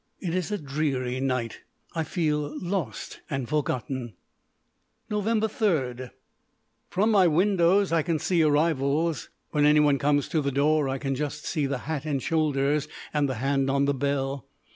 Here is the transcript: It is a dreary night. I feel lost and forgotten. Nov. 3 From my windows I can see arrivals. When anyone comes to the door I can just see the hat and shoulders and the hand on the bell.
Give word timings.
It 0.19 0.33
is 0.33 0.51
a 0.51 0.57
dreary 0.57 1.19
night. 1.19 1.59
I 1.93 2.03
feel 2.03 2.57
lost 2.59 3.19
and 3.29 3.47
forgotten. 3.47 4.15
Nov. 5.11 5.25
3 5.51 6.09
From 6.89 7.11
my 7.11 7.27
windows 7.27 7.91
I 7.91 8.01
can 8.01 8.17
see 8.17 8.41
arrivals. 8.41 9.29
When 9.51 9.63
anyone 9.63 9.99
comes 9.99 10.27
to 10.29 10.41
the 10.41 10.51
door 10.51 10.89
I 10.89 10.97
can 10.97 11.13
just 11.13 11.45
see 11.45 11.67
the 11.67 11.77
hat 11.85 12.05
and 12.05 12.19
shoulders 12.19 12.87
and 13.13 13.29
the 13.29 13.35
hand 13.35 13.69
on 13.69 13.85
the 13.85 13.93
bell. 13.93 14.47